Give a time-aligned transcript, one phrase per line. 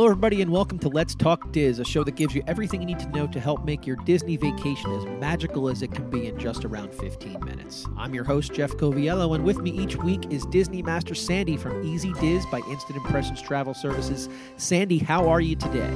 [0.00, 2.86] Hello, everybody, and welcome to Let's Talk Diz, a show that gives you everything you
[2.86, 6.26] need to know to help make your Disney vacation as magical as it can be
[6.26, 7.86] in just around 15 minutes.
[7.98, 11.84] I'm your host, Jeff Coviello, and with me each week is Disney Master Sandy from
[11.84, 14.28] Easy Diz by Instant Impressions Travel Services.
[14.56, 15.90] Sandy, how are you today?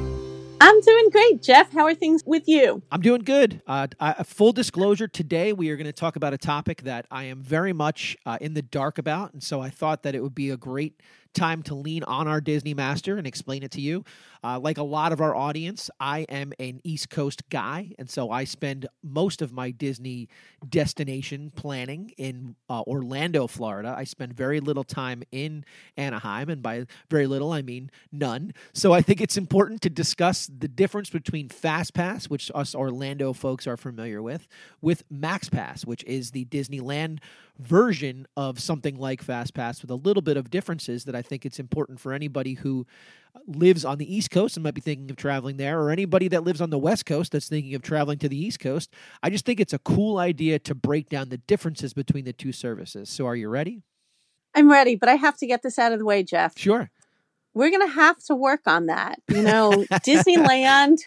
[0.67, 1.75] I'm doing great, Jeff.
[1.75, 2.83] How are things with you?
[2.91, 3.61] I'm doing good.
[3.67, 3.87] Uh,
[4.25, 7.75] full disclosure, today we are going to talk about a topic that I am very
[7.75, 10.57] much uh, in the dark about, and so I thought that it would be a
[10.57, 11.03] great
[11.35, 14.05] time to lean on our Disney master and explain it to you.
[14.43, 18.31] Uh, like a lot of our audience, I am an East Coast guy, and so
[18.31, 20.29] I spend most of my Disney
[20.69, 23.95] destination planning in uh, Orlando, Florida.
[23.97, 25.65] I spend very little time in
[25.97, 28.53] Anaheim, and by very little, I mean none.
[28.75, 33.33] So I think it's important to discuss the difference between Fast Pass, which us Orlando
[33.33, 34.47] folks are familiar with,
[34.83, 37.21] with Max Pass, which is the Disneyland
[37.59, 41.47] version of something like Fast Pass with a little bit of differences that I think
[41.47, 42.87] it's important for anybody who
[43.35, 46.29] uh, lives on the East Coast and might be thinking of traveling there, or anybody
[46.29, 48.91] that lives on the West Coast that's thinking of traveling to the East Coast.
[49.23, 52.53] I just think it's a cool idea to break down the differences between the two
[52.53, 53.09] services.
[53.09, 53.83] So, are you ready?
[54.55, 56.59] I'm ready, but I have to get this out of the way, Jeff.
[56.59, 56.91] Sure.
[57.55, 59.21] We're going to have to work on that.
[59.29, 60.99] You know, Disneyland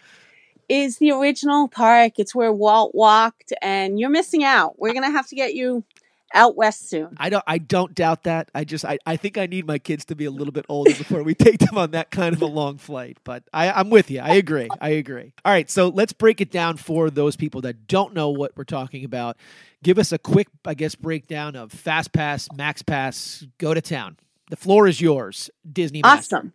[0.70, 2.14] is the original park.
[2.17, 4.80] It's where Walt walked, and you're missing out.
[4.80, 5.84] We're going to have to get you
[6.33, 7.16] out west soon.
[7.17, 8.50] I don't I don't doubt that.
[8.53, 10.94] I just I, I think I need my kids to be a little bit older
[10.94, 13.17] before we take them on that kind of a long flight.
[13.23, 14.20] But I, I'm with you.
[14.20, 14.70] I agree.
[14.81, 15.33] I agree.
[15.45, 18.64] All right, so let's break it down for those people that don't know what we're
[18.64, 19.38] talking about.
[19.83, 24.17] Give us a quick, I guess, breakdown of Fast Pass, Max Pass, go to town.
[24.50, 26.02] The floor is yours, Disney.
[26.02, 26.38] Master.
[26.38, 26.53] Awesome.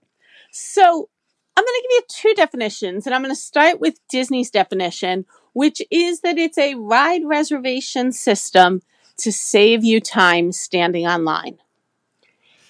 [0.50, 1.08] So
[1.56, 5.26] I'm going to give you two definitions, and I'm going to start with Disney's definition,
[5.52, 8.80] which is that it's a ride reservation system
[9.22, 11.58] to save you time standing online.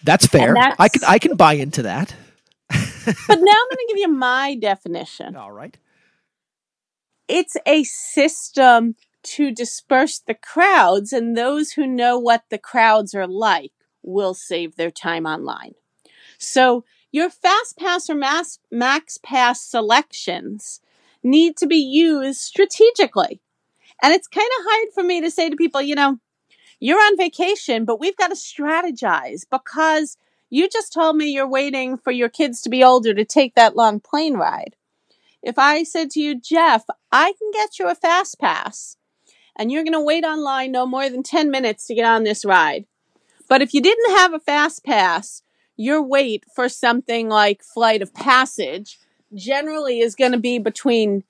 [0.05, 0.55] That's fair.
[0.55, 2.14] That's, I can I can buy into that.
[2.69, 5.36] but now I'm going to give you my definition.
[5.36, 5.77] All right.
[7.29, 13.27] It's a system to disperse the crowds, and those who know what the crowds are
[13.27, 15.74] like will save their time online.
[16.39, 20.80] So your fast pass or mass, max pass selections
[21.23, 23.40] need to be used strategically.
[24.02, 26.19] And it's kind of hard for me to say to people, you know,
[26.83, 30.17] you're on vacation, but we've got to strategize because
[30.51, 33.77] you just told me you're waiting for your kids to be older to take that
[33.77, 34.75] long plane ride.
[35.45, 38.97] If I said to you, Jeff, I can get you a fast pass
[39.55, 42.45] and you're going to wait online no more than 10 minutes to get on this
[42.45, 42.87] ride.
[43.49, 45.45] But if you didn't have a fast pass,
[45.77, 48.99] your wait for something like Flight of Passage
[49.33, 51.23] generally is going to be between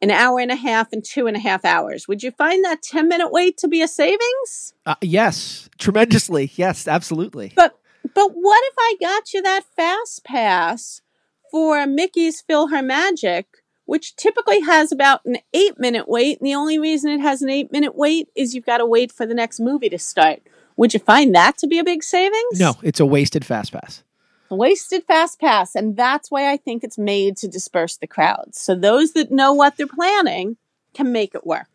[0.00, 2.06] an hour and a half and two and a half hours.
[2.08, 4.74] Would you find that 10 minute wait to be a savings?
[4.86, 6.52] Uh, yes, tremendously.
[6.54, 7.52] Yes, absolutely.
[7.54, 7.78] But
[8.14, 11.02] but what if I got you that fast pass
[11.50, 13.44] for Mickey's PhilharMagic,
[13.86, 17.50] which typically has about an eight minute wait, and the only reason it has an
[17.50, 20.42] eight minute wait is you've got to wait for the next movie to start.
[20.76, 22.60] Would you find that to be a big savings?
[22.60, 24.04] No, it's a wasted fast pass
[24.50, 28.74] wasted fast pass and that's why i think it's made to disperse the crowds so
[28.74, 30.56] those that know what they're planning
[30.94, 31.68] can make it work.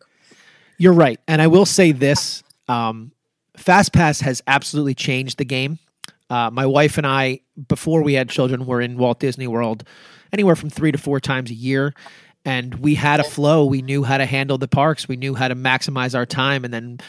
[0.77, 3.11] You're right and i will say this um,
[3.57, 5.77] fast pass has absolutely changed the game.
[6.29, 9.83] Uh, my wife and i before we had children were in walt disney world
[10.31, 11.93] anywhere from three to four times a year
[12.45, 13.65] and we had a flow.
[13.65, 15.07] We knew how to handle the parks.
[15.07, 16.99] We knew how to maximize our time and then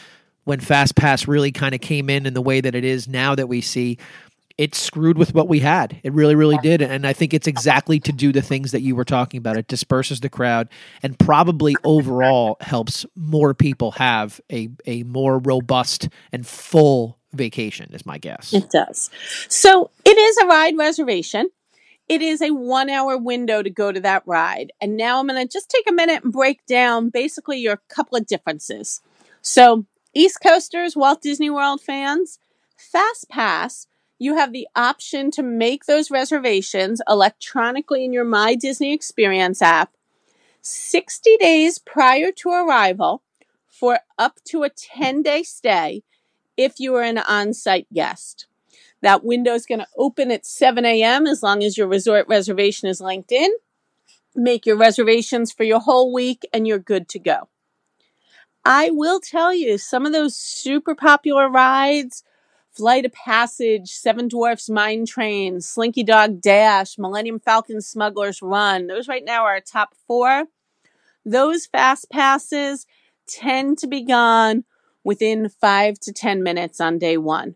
[0.45, 3.35] when fast pass really kind of came in in the way that it is now
[3.35, 3.97] that we see
[4.57, 5.99] it screwed with what we had.
[6.03, 6.81] It really, really did.
[6.81, 9.57] And I think it's exactly to do the things that you were talking about.
[9.57, 10.69] It disperses the crowd
[11.03, 18.05] and probably overall helps more people have a, a more robust and full vacation, is
[18.05, 18.53] my guess.
[18.53, 19.09] It does.
[19.49, 21.49] So it is a ride reservation.
[22.07, 24.71] It is a one hour window to go to that ride.
[24.79, 28.17] And now I'm going to just take a minute and break down basically your couple
[28.17, 29.01] of differences.
[29.41, 32.39] So, East Coasters, Walt Disney World fans,
[32.77, 38.93] Fast Pass you have the option to make those reservations electronically in your My Disney
[38.93, 39.91] Experience app
[40.61, 43.21] 60 days prior to arrival
[43.67, 46.03] for up to a 10 day stay
[46.57, 48.47] if you are an on site guest.
[49.01, 51.27] That window is going to open at 7 a.m.
[51.27, 53.51] as long as your resort reservation is linked in.
[54.33, 57.49] Make your reservations for your whole week and you're good to go.
[58.63, 62.23] I will tell you, some of those super popular rides
[62.75, 68.87] Flight of Passage, Seven Dwarfs Mine Train, Slinky Dog Dash, Millennium Falcon Smuggler's Run.
[68.87, 70.45] Those right now are our top four.
[71.25, 72.85] Those fast passes
[73.27, 74.65] tend to be gone
[75.03, 77.55] within five to 10 minutes on day one.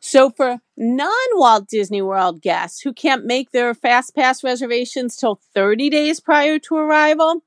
[0.00, 5.40] So for non Walt Disney World guests who can't make their Fast Pass reservations till
[5.54, 7.42] 30 days prior to arrival,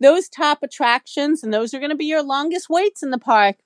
[0.00, 3.56] those top attractions, and those are going to be your longest waits in the park,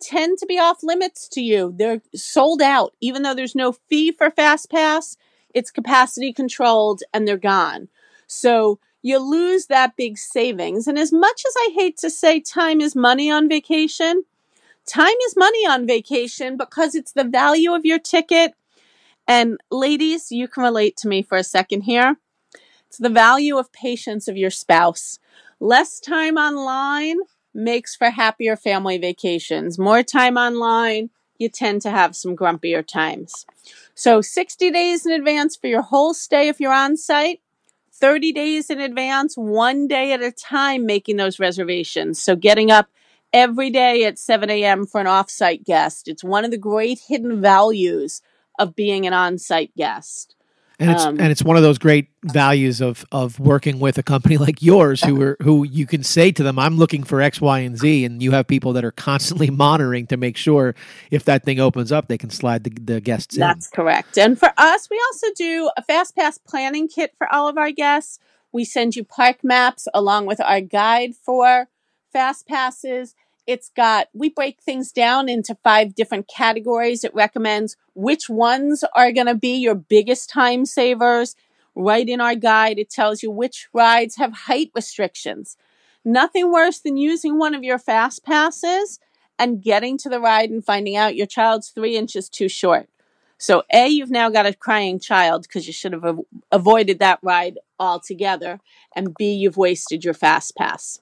[0.00, 1.74] tend to be off limits to you.
[1.76, 5.16] They're sold out, even though there's no fee for Fast Pass,
[5.54, 7.88] it's capacity controlled and they're gone.
[8.26, 10.86] So you lose that big savings.
[10.86, 14.24] And as much as I hate to say time is money on vacation,
[14.86, 18.52] time is money on vacation because it's the value of your ticket.
[19.26, 22.16] And ladies, you can relate to me for a second here.
[22.86, 25.18] It's the value of patience of your spouse.
[25.60, 27.18] Less time online
[27.54, 29.78] makes for happier family vacations.
[29.78, 33.46] More time online, you tend to have some grumpier times.
[33.94, 37.40] So 60 days in advance for your whole stay if you're on site,
[37.92, 42.22] 30 days in advance, one day at a time making those reservations.
[42.22, 42.88] So getting up
[43.32, 44.86] every day at 7 a.m.
[44.86, 46.08] for an offsite guest.
[46.08, 48.22] It's one of the great hidden values
[48.58, 50.34] of being an on site guest.
[50.80, 54.02] And it's um, and it's one of those great values of of working with a
[54.02, 57.40] company like yours, who are who you can say to them, "I'm looking for X,
[57.40, 60.76] Y, and Z," and you have people that are constantly monitoring to make sure
[61.10, 63.40] if that thing opens up, they can slide the, the guests in.
[63.40, 64.16] That's correct.
[64.16, 67.72] And for us, we also do a fast pass planning kit for all of our
[67.72, 68.20] guests.
[68.52, 71.68] We send you park maps along with our guide for
[72.12, 73.14] fast passes
[73.48, 77.02] it's got, we break things down into five different categories.
[77.02, 81.34] It recommends which ones are going to be your biggest time savers.
[81.74, 85.56] Right in our guide, it tells you which rides have height restrictions.
[86.04, 89.00] Nothing worse than using one of your fast passes
[89.38, 92.90] and getting to the ride and finding out your child's three inches too short.
[93.38, 96.20] So, A, you've now got a crying child because you should have
[96.52, 98.60] avoided that ride altogether.
[98.94, 101.00] And B, you've wasted your fast pass.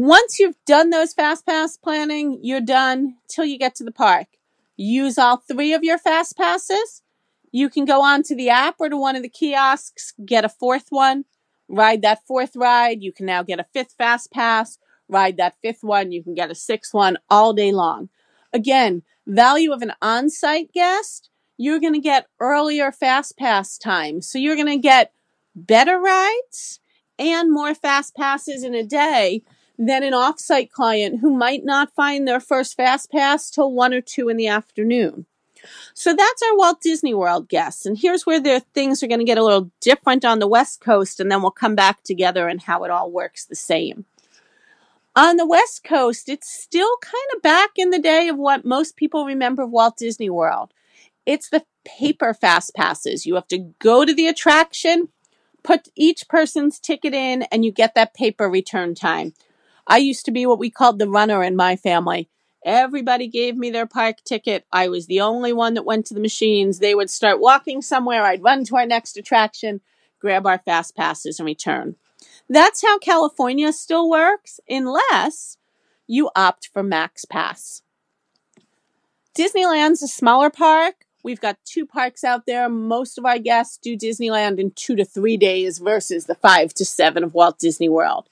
[0.00, 4.28] Once you've done those fast pass planning, you're done till you get to the park.
[4.76, 7.02] Use all three of your fast passes.
[7.50, 10.48] You can go on to the app or to one of the kiosks, get a
[10.48, 11.24] fourth one,
[11.66, 13.02] ride that fourth ride.
[13.02, 14.78] You can now get a fifth fast pass,
[15.08, 16.12] ride that fifth one.
[16.12, 18.08] You can get a sixth one all day long.
[18.52, 24.22] Again, value of an on site guest, you're going to get earlier fast pass time.
[24.22, 25.12] So you're going to get
[25.56, 26.78] better rides
[27.18, 29.42] and more fast passes in a day
[29.78, 34.00] than an offsite client who might not find their first fast pass till one or
[34.00, 35.26] two in the afternoon.
[35.94, 37.86] So that's our Walt Disney World guests.
[37.86, 40.80] And here's where the things are going to get a little different on the West
[40.80, 44.04] Coast, and then we'll come back together and how it all works the same.
[45.16, 48.96] On the West Coast, it's still kind of back in the day of what most
[48.96, 50.72] people remember of Walt Disney World.
[51.26, 53.26] It's the paper fast passes.
[53.26, 55.08] You have to go to the attraction,
[55.64, 59.34] put each person's ticket in, and you get that paper return time.
[59.88, 62.28] I used to be what we called the runner in my family.
[62.64, 64.66] Everybody gave me their park ticket.
[64.70, 66.78] I was the only one that went to the machines.
[66.78, 68.24] They would start walking somewhere.
[68.24, 69.80] I'd run to our next attraction,
[70.20, 71.96] grab our fast passes, and return.
[72.48, 75.56] That's how California still works, unless
[76.06, 77.82] you opt for Max Pass.
[79.34, 81.06] Disneyland's a smaller park.
[81.22, 82.68] We've got two parks out there.
[82.68, 86.84] Most of our guests do Disneyland in two to three days versus the five to
[86.84, 88.28] seven of Walt Disney World.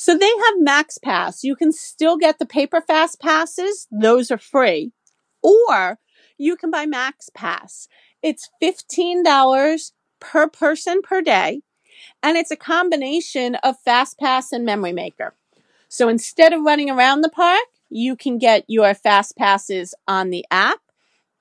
[0.00, 1.44] So they have Max Pass.
[1.44, 3.86] You can still get the paper fast passes.
[3.90, 4.92] Those are free.
[5.42, 5.98] Or
[6.38, 7.86] you can buy Max Pass.
[8.22, 11.60] It's $15 per person per day.
[12.22, 15.34] And it's a combination of Fast Pass and Memory Maker.
[15.90, 20.46] So instead of running around the park, you can get your Fast Passes on the
[20.50, 20.80] app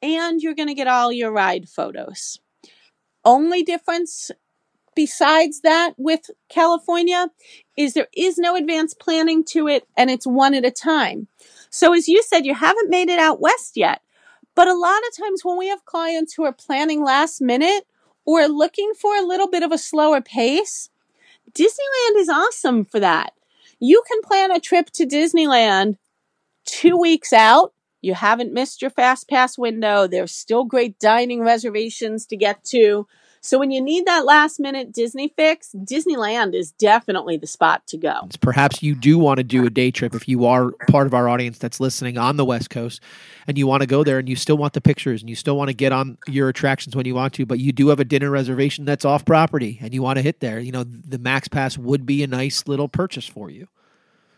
[0.01, 2.41] and you're going to get all your ride photos.
[3.23, 4.31] Only difference
[4.99, 7.29] besides that with California
[7.77, 11.25] is there is no advanced planning to it and it's one at a time.
[11.69, 14.01] So as you said, you haven't made it out west yet.
[14.55, 17.85] But a lot of times when we have clients who are planning last minute
[18.25, 20.89] or looking for a little bit of a slower pace,
[21.53, 23.31] Disneyland is awesome for that.
[23.79, 25.95] You can plan a trip to Disneyland
[26.65, 27.71] two weeks out.
[28.01, 30.07] You haven't missed your fast pass window.
[30.07, 33.07] There's still great dining reservations to get to.
[33.41, 37.97] So when you need that last minute Disney fix, Disneyland is definitely the spot to
[37.97, 38.27] go.
[38.41, 41.29] Perhaps you do want to do a day trip if you are part of our
[41.29, 43.01] audience that's listening on the West Coast
[43.47, 45.57] and you want to go there and you still want the pictures and you still
[45.57, 48.05] want to get on your attractions when you want to, but you do have a
[48.05, 50.59] dinner reservation that's off property and you want to hit there.
[50.59, 53.67] You know, the Max Pass would be a nice little purchase for you.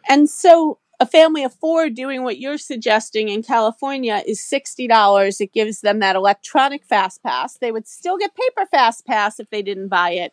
[0.10, 5.42] And so a family of four doing what you're suggesting in California is $60.
[5.42, 7.58] It gives them that electronic fast pass.
[7.58, 10.32] They would still get paper fast pass if they didn't buy it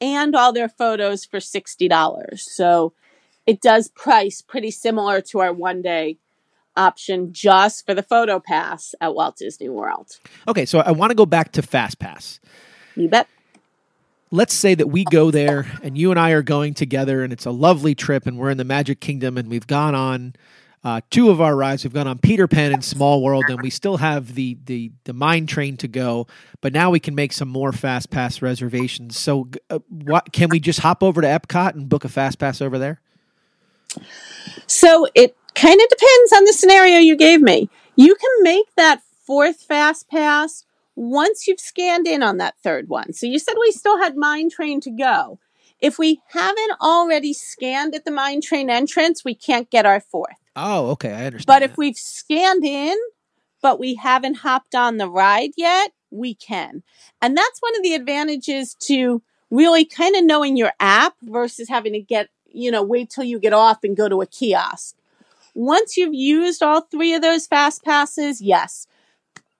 [0.00, 2.40] and all their photos for $60.
[2.40, 2.92] So
[3.46, 6.18] it does price pretty similar to our one day
[6.76, 10.18] option just for the photo pass at Walt Disney World.
[10.48, 12.40] Okay, so I want to go back to Fast Pass.
[12.96, 13.28] You bet.
[14.32, 17.46] Let's say that we go there and you and I are going together and it's
[17.46, 20.34] a lovely trip and we're in the Magic Kingdom and we've gone on
[20.84, 21.82] uh, two of our rides.
[21.82, 25.12] We've gone on Peter Pan and Small World and we still have the, the, the
[25.12, 26.28] mine train to go,
[26.60, 29.18] but now we can make some more Fast Pass reservations.
[29.18, 32.60] So uh, what, can we just hop over to Epcot and book a Fast Pass
[32.60, 33.00] over there?
[34.68, 37.68] So it kind of depends on the scenario you gave me.
[37.96, 40.64] You can make that fourth fast pass
[40.96, 43.12] once you've scanned in on that third one.
[43.12, 45.38] So you said we still had Mine Train to go.
[45.80, 50.36] If we haven't already scanned at the Mine Train entrance, we can't get our fourth.
[50.54, 51.46] Oh, okay, I understand.
[51.46, 51.70] But that.
[51.70, 52.96] if we've scanned in,
[53.62, 56.82] but we haven't hopped on the ride yet, we can.
[57.22, 61.92] And that's one of the advantages to really kind of knowing your app versus having
[61.92, 64.96] to get, you know, wait till you get off and go to a kiosk.
[65.54, 68.86] Once you've used all three of those fast passes, yes,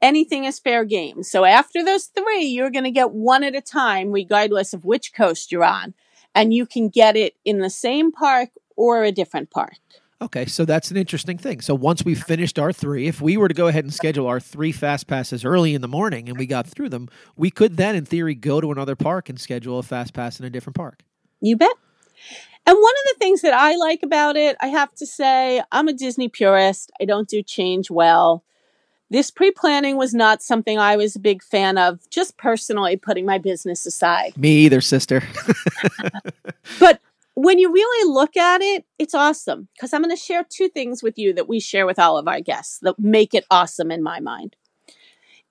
[0.02, 1.22] anything is fair game.
[1.22, 5.12] So after those three, you're going to get one at a time, regardless of which
[5.14, 5.94] coast you're on.
[6.34, 9.76] And you can get it in the same park or a different park.
[10.22, 11.62] Okay, so that's an interesting thing.
[11.62, 14.38] So once we've finished our three, if we were to go ahead and schedule our
[14.38, 17.96] three fast passes early in the morning and we got through them, we could then,
[17.96, 21.02] in theory, go to another park and schedule a fast pass in a different park.
[21.40, 21.72] You bet.
[22.66, 25.88] And one of the things that I like about it, I have to say, I'm
[25.88, 26.92] a Disney purist.
[27.00, 28.44] I don't do change well.
[29.10, 33.26] This pre planning was not something I was a big fan of, just personally putting
[33.26, 34.36] my business aside.
[34.36, 35.22] Me either, sister.
[36.78, 37.00] but
[37.34, 41.02] when you really look at it, it's awesome because I'm going to share two things
[41.02, 44.02] with you that we share with all of our guests that make it awesome in
[44.02, 44.54] my mind.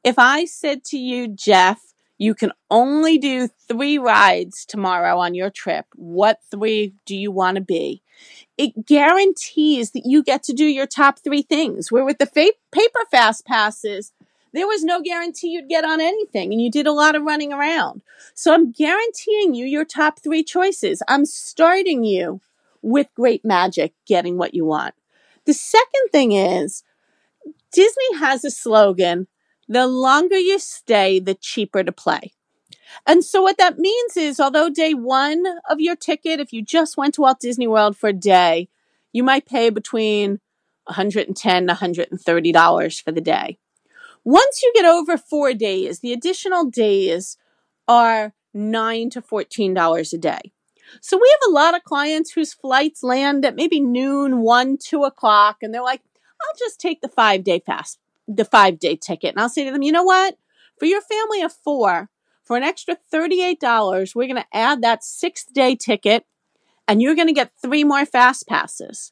[0.03, 1.88] If I said to you, Jeff,
[2.19, 5.85] you can only do three rides tomorrow on your trip.
[5.95, 8.03] What three do you want to be?
[8.57, 11.91] It guarantees that you get to do your top three things.
[11.91, 14.11] Where with the fa- paper fast passes,
[14.51, 17.53] there was no guarantee you'd get on anything and you did a lot of running
[17.53, 18.01] around.
[18.33, 21.01] So I'm guaranteeing you your top three choices.
[21.07, 22.41] I'm starting you
[22.81, 24.93] with great magic, getting what you want.
[25.45, 26.83] The second thing is
[27.71, 29.27] Disney has a slogan
[29.69, 32.33] the longer you stay, the cheaper to play.
[33.05, 36.97] And so what that means is, although day one of your ticket, if you just
[36.97, 38.67] went to Walt Disney World for a day,
[39.13, 40.39] you might pay between
[40.89, 43.59] $110 $130 for the day.
[44.23, 47.37] Once you get over four days, the additional days
[47.87, 50.41] are 9 to $14 a day.
[50.99, 55.03] So we have a lot of clients whose flights land at maybe noon, one, two
[55.03, 56.01] o'clock, and they're like,
[56.41, 59.31] I'll just take the five day fast the five day ticket.
[59.31, 60.37] And I'll say to them, you know what?
[60.77, 62.09] For your family of four,
[62.43, 66.25] for an extra $38, we're going to add that sixth day ticket
[66.87, 69.11] and you're going to get three more fast passes.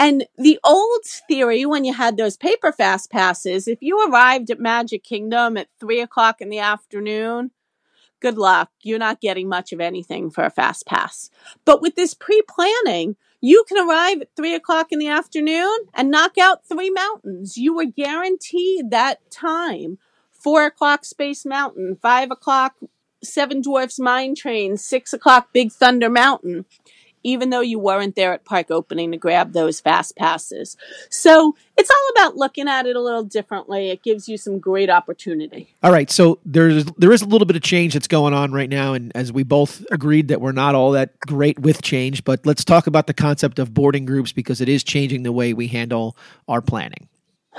[0.00, 4.60] And the old theory, when you had those paper fast passes, if you arrived at
[4.60, 7.50] Magic Kingdom at three o'clock in the afternoon,
[8.20, 8.70] good luck.
[8.82, 11.30] You're not getting much of anything for a fast pass.
[11.64, 16.10] But with this pre planning, you can arrive at three o'clock in the afternoon and
[16.10, 17.56] knock out three mountains.
[17.56, 19.98] You were guaranteed that time.
[20.32, 22.76] Four o'clock Space Mountain, five o'clock
[23.22, 26.64] Seven Dwarfs Mine Train, six o'clock Big Thunder Mountain,
[27.28, 30.76] even though you weren't there at park opening to grab those fast passes.
[31.10, 33.90] So it's all about looking at it a little differently.
[33.90, 35.74] It gives you some great opportunity.
[35.82, 38.70] All right, so there's there is a little bit of change that's going on right
[38.70, 42.44] now, and as we both agreed that we're not all that great with change, but
[42.46, 45.68] let's talk about the concept of boarding groups because it is changing the way we
[45.68, 46.16] handle
[46.48, 47.08] our planning.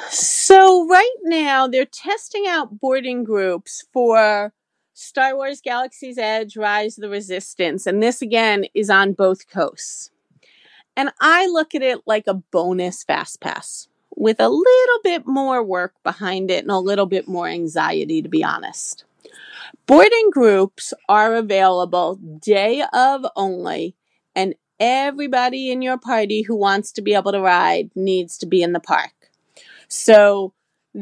[0.10, 4.54] So right now they're testing out boarding groups for
[5.00, 10.12] Star Wars Galaxy's Edge, Rise of the Resistance, and this again is on both coasts.
[10.98, 13.88] And I look at it like a bonus fast pass
[14.18, 18.27] with a little bit more work behind it and a little bit more anxiety, to
[18.27, 19.06] be honest.
[19.86, 23.96] Boarding groups are available day of only,
[24.36, 28.62] and everybody in your party who wants to be able to ride needs to be
[28.62, 29.13] in the park.
[29.88, 30.53] So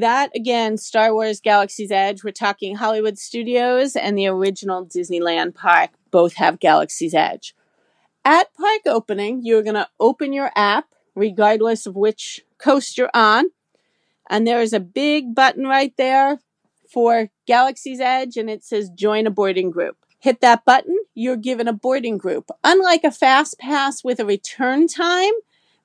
[0.01, 5.92] that again, Star Wars Galaxy's Edge, we're talking Hollywood Studios and the original Disneyland park
[6.12, 7.56] both have Galaxy's Edge.
[8.25, 13.46] At park opening, you're going to open your app, regardless of which coast you're on.
[14.30, 16.39] And there is a big button right there
[16.92, 19.98] for Galaxy's Edge, and it says join a boarding group.
[20.20, 22.50] Hit that button, you're given a boarding group.
[22.63, 25.34] Unlike a fast pass with a return time,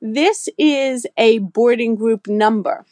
[0.00, 2.84] this is a boarding group number.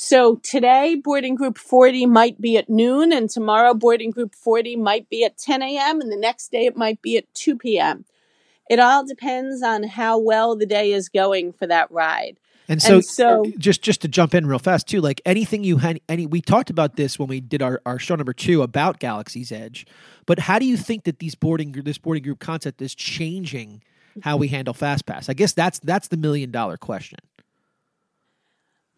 [0.00, 5.08] So today, boarding group 40 might be at noon, and tomorrow, boarding group 40 might
[5.08, 8.04] be at 10 a.m., and the next day, it might be at 2 p.m.
[8.70, 12.36] It all depends on how well the day is going for that ride.
[12.68, 15.64] And so, And so- uh, just just to jump in real fast too, like anything
[15.64, 18.62] you had any we talked about this when we did our, our show number two
[18.62, 19.84] about Galaxy's Edge,
[20.26, 23.82] but how do you think that these boarding this boarding group concept is changing
[24.22, 25.28] how we handle fast pass?
[25.28, 27.18] I guess that's that's the million dollar question.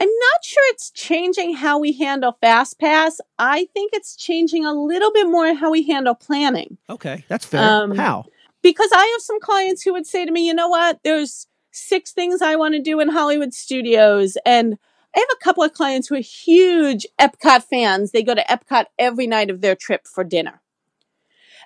[0.00, 3.18] I'm not sure it's changing how we handle FastPass.
[3.38, 6.78] I think it's changing a little bit more how we handle planning.
[6.88, 7.62] Okay, that's fair.
[7.62, 8.24] Um, how?
[8.62, 12.12] Because I have some clients who would say to me, you know what, there's six
[12.12, 14.38] things I want to do in Hollywood studios.
[14.46, 14.78] And
[15.14, 18.12] I have a couple of clients who are huge Epcot fans.
[18.12, 20.62] They go to Epcot every night of their trip for dinner.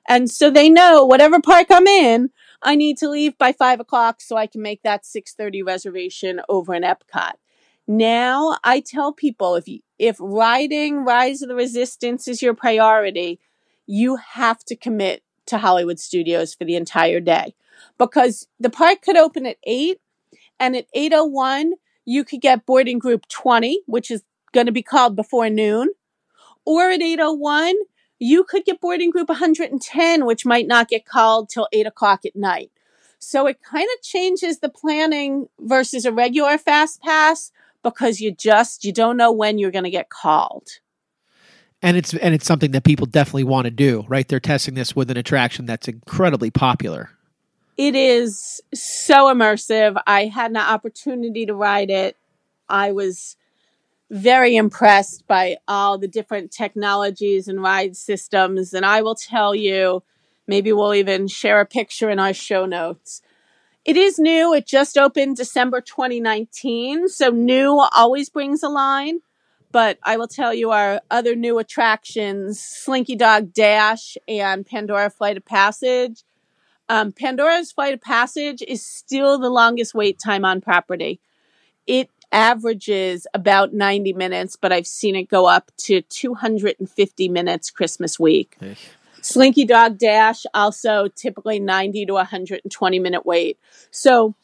[0.09, 2.31] And so they know whatever park I'm in,
[2.63, 6.75] I need to leave by five o'clock so I can make that 630 reservation over
[6.75, 7.35] in Epcot.
[7.87, 13.41] Now I tell people if you, if riding Rise of the Resistance is your priority,
[13.87, 17.55] you have to commit to Hollywood Studios for the entire day.
[17.99, 20.01] Because the park could open at 8
[20.59, 21.73] and at 8:01
[22.07, 24.23] you could get boarding group 20 which is
[24.53, 25.91] going to be called before noon.
[26.65, 27.75] Or at 8:01
[28.19, 32.35] you could get boarding group 110 which might not get called till 8 o'clock at
[32.35, 32.71] night.
[33.19, 37.51] So it kind of changes the planning versus a regular fast pass
[37.85, 40.81] because you just you don't know when you're going to get called
[41.83, 44.27] And it's and it's something that people definitely want to do, right?
[44.27, 47.11] They're testing this with an attraction that's incredibly popular.
[47.77, 50.01] It is so immersive.
[50.07, 52.17] I had an opportunity to ride it.
[52.69, 53.37] I was
[54.11, 58.73] very impressed by all the different technologies and ride systems.
[58.75, 60.05] And I will tell you,
[60.47, 63.23] maybe we'll even share a picture in our show notes.
[63.85, 64.55] It is new.
[64.55, 67.09] It just opened December 2019.
[67.09, 69.21] So new always brings a line.
[69.73, 75.37] But I will tell you our other new attractions, Slinky Dog Dash and Pandora Flight
[75.37, 76.23] of Passage.
[76.89, 81.21] Um, Pandora's Flight of Passage is still the longest wait time on property.
[81.89, 88.19] It averages about 90 minutes, but I've seen it go up to 250 minutes Christmas
[88.19, 88.57] week.
[89.25, 93.59] Slinky Dog Dash also typically 90 to 120 minute wait.
[93.91, 94.35] So,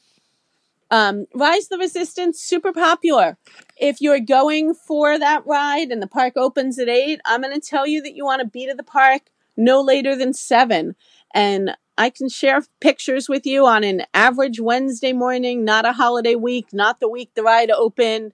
[0.91, 3.37] um, Rise the Resistance super popular.
[3.77, 7.61] If you're going for that ride and the park opens at eight, I'm going to
[7.61, 9.23] tell you that you want to be to the park
[9.55, 10.97] no later than seven.
[11.35, 16.35] And I can share pictures with you on an average Wednesday morning, not a holiday
[16.37, 18.33] week, not the week the ride opened.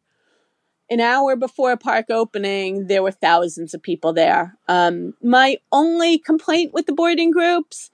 [0.88, 4.56] An hour before a park opening, there were thousands of people there.
[4.68, 7.90] Um, my only complaint with the boarding groups,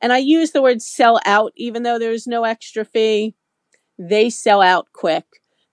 [0.00, 3.34] and I use the word sell out, even though there's no extra fee,
[3.98, 5.24] they sell out quick.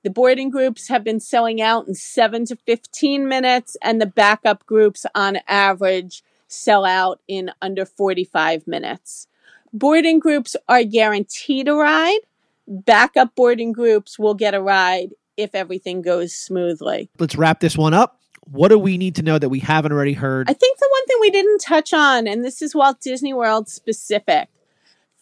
[0.04, 4.65] The boarding groups have been selling out in seven to 15 minutes, and the backup
[4.65, 9.28] groups on average sell out in under 45 minutes.
[9.73, 12.21] Boarding groups are guaranteed a ride.
[12.65, 17.10] Backup boarding groups will get a ride if everything goes smoothly.
[17.19, 18.19] Let's wrap this one up.
[18.45, 20.49] What do we need to know that we haven't already heard?
[20.49, 23.69] I think the one thing we didn't touch on, and this is Walt Disney World
[23.69, 24.49] specific,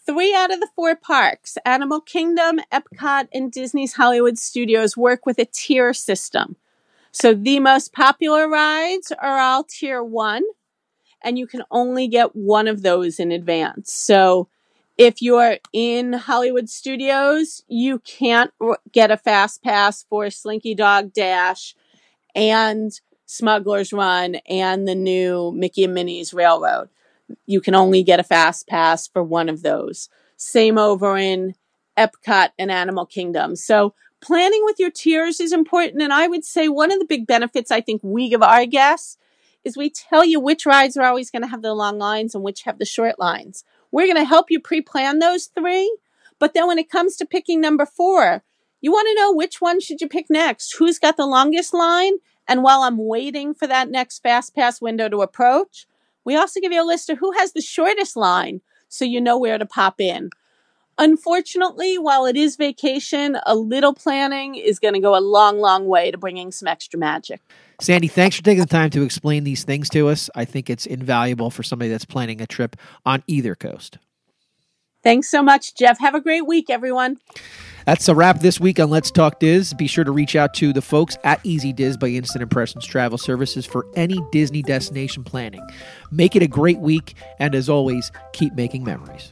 [0.05, 5.39] three out of the four parks, Animal Kingdom, Epcot, and Disney's Hollywood Studios, work with
[5.39, 6.55] a tier system.
[7.11, 10.43] So the most popular rides are all tier one,
[11.23, 13.91] and you can only get one of those in advance.
[13.91, 14.49] So
[14.97, 21.13] if you're in Hollywood Studios, you can't r- get a fast pass for Slinky Dog
[21.13, 21.75] Dash
[22.33, 22.91] and
[23.25, 26.89] Smuggler's Run and the new Mickey and Minnie's Railroad.
[27.45, 30.09] You can only get a fast pass for one of those.
[30.37, 31.55] Same over in
[31.97, 33.55] Epcot and Animal Kingdom.
[33.55, 36.01] So planning with your tiers is important.
[36.01, 39.17] And I would say one of the big benefits I think we give our guests
[39.63, 42.43] is we tell you which rides are always going to have the long lines and
[42.43, 43.63] which have the short lines.
[43.91, 45.97] We're going to help you pre plan those three.
[46.39, 48.43] But then when it comes to picking number four,
[48.81, 50.75] you want to know which one should you pick next?
[50.77, 52.13] Who's got the longest line?
[52.47, 55.87] And while I'm waiting for that next fast pass window to approach,
[56.23, 59.37] we also give you a list of who has the shortest line so you know
[59.37, 60.29] where to pop in.
[60.99, 65.85] Unfortunately, while it is vacation, a little planning is going to go a long, long
[65.85, 67.39] way to bringing some extra magic.
[67.79, 70.29] Sandy, thanks for taking the time to explain these things to us.
[70.33, 73.99] I think it's invaluable for somebody that's planning a trip on either coast.
[75.03, 75.99] Thanks so much, Jeff.
[75.99, 77.19] Have a great week, everyone.
[77.85, 79.73] That's a wrap this week on Let's Talk Diz.
[79.75, 83.17] Be sure to reach out to the folks at Easy Diz by Instant Impressions Travel
[83.19, 85.65] Services for any Disney destination planning.
[86.11, 89.31] Make it a great week, and as always, keep making memories.